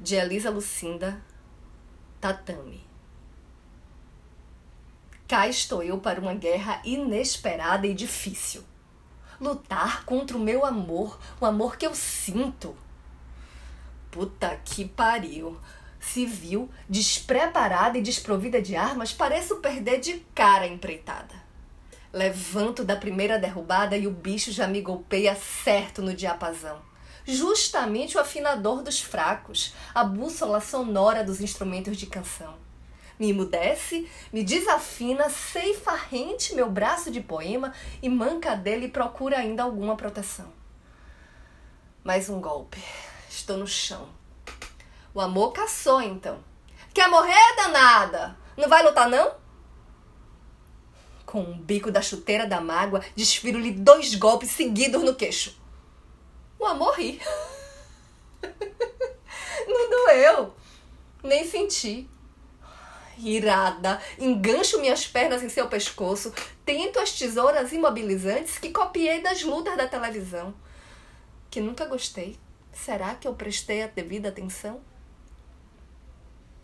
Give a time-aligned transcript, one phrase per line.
[0.00, 1.20] de Elisa Lucinda
[2.18, 2.82] Tatame.
[5.28, 8.64] Cá estou eu para uma guerra inesperada e difícil.
[9.38, 12.74] Lutar contra o meu amor, o amor que eu sinto.
[14.10, 15.60] Puta que pariu.
[16.00, 21.34] Viu, despreparada e desprovida de armas, pareço perder de cara a empreitada.
[22.10, 26.89] Levanto da primeira derrubada e o bicho já me golpeia certo no diapasão
[27.24, 32.54] justamente o afinador dos fracos, a bússola sonora dos instrumentos de canção.
[33.18, 39.62] Me emudece, me desafina, ceifa rente meu braço de poema e manca dele procura ainda
[39.62, 40.50] alguma proteção.
[42.02, 42.82] Mais um golpe.
[43.28, 44.08] Estou no chão.
[45.12, 46.42] O amor caçou então.
[46.94, 48.36] Quer morrer, danada?
[48.56, 49.34] Não vai lutar, não?
[51.26, 55.59] Com o bico da chuteira da mágoa, desfiro-lhe dois golpes seguidos no queixo.
[56.60, 57.20] O amor ri.
[59.66, 60.54] Não doeu.
[61.22, 62.06] Nem senti.
[63.16, 66.32] Irada, engancho minhas pernas em seu pescoço,
[66.64, 70.54] tento as tesouras imobilizantes que copiei das lutas da televisão.
[71.50, 72.38] Que nunca gostei.
[72.72, 74.80] Será que eu prestei a devida atenção?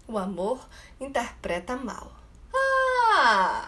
[0.06, 0.66] O amor
[1.00, 2.12] interpreta mal.
[2.55, 3.66] Ah!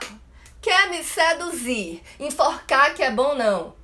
[0.60, 3.77] Quer me seduzir, enforcar que é bom não.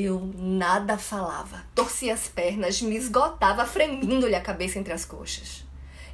[0.00, 5.64] Eu nada falava, torcia as pernas, me esgotava, fremindo-lhe a cabeça entre as coxas.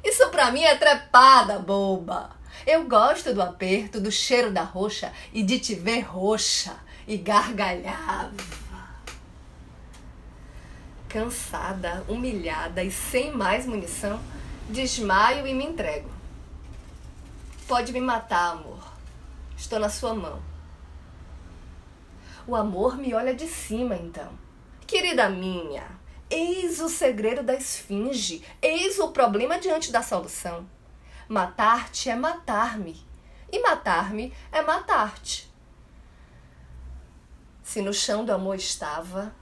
[0.03, 2.31] Isso pra mim é trepada, boba.
[2.65, 6.75] Eu gosto do aperto, do cheiro da roxa e de te ver roxa.
[7.07, 8.33] E gargalhava.
[11.07, 14.19] Cansada, humilhada e sem mais munição,
[14.67, 16.09] desmaio e me entrego.
[17.67, 18.83] Pode me matar, amor.
[19.55, 20.54] Estou na sua mão.
[22.47, 24.29] O amor me olha de cima, então.
[24.85, 25.83] Querida minha,
[26.29, 30.69] eis o segredo da esfinge, eis o problema diante da solução.
[31.27, 32.95] Matar-te é matar-me,
[33.51, 35.51] e matar-me é matar-te.
[37.63, 39.33] Se no chão do amor estava,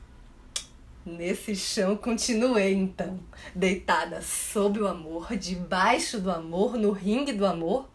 [1.06, 3.20] nesse chão continuei então,
[3.54, 7.90] deitada sob o amor, debaixo do amor, no ringue do amor.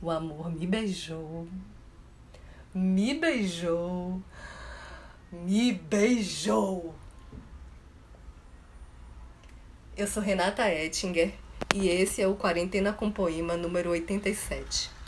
[0.00, 1.48] O amor me beijou
[2.74, 4.22] me beijou,
[5.32, 6.94] me beijou.
[9.96, 11.34] Eu sou Renata Ettinger
[11.74, 14.99] e esse é o Quarentena com Poema número 87.